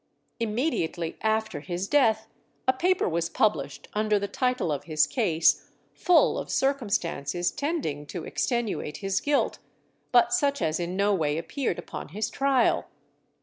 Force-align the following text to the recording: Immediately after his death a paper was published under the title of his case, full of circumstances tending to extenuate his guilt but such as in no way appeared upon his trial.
Immediately 0.39 1.15
after 1.21 1.59
his 1.59 1.87
death 1.87 2.27
a 2.67 2.73
paper 2.73 3.07
was 3.07 3.29
published 3.29 3.87
under 3.93 4.17
the 4.17 4.27
title 4.27 4.71
of 4.71 4.85
his 4.85 5.05
case, 5.05 5.69
full 5.93 6.39
of 6.39 6.49
circumstances 6.49 7.51
tending 7.51 8.07
to 8.07 8.25
extenuate 8.25 8.97
his 8.97 9.21
guilt 9.21 9.59
but 10.11 10.33
such 10.33 10.59
as 10.59 10.79
in 10.79 10.95
no 10.97 11.13
way 11.13 11.37
appeared 11.37 11.77
upon 11.77 12.07
his 12.07 12.31
trial. 12.31 12.87